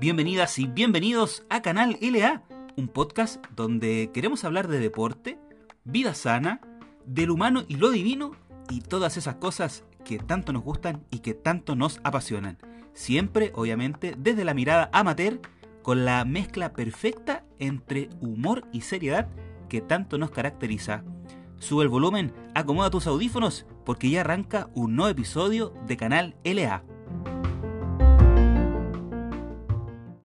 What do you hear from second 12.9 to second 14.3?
Siempre, obviamente,